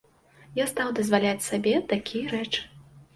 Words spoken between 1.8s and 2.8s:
такія рэчы.